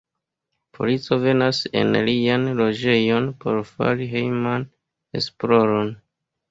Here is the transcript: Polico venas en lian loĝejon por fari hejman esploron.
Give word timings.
Polico 0.77 1.17
venas 1.25 1.59
en 1.83 1.99
lian 2.09 2.49
loĝejon 2.63 3.31
por 3.45 3.63
fari 3.75 4.13
hejman 4.17 4.71
esploron. 5.23 5.97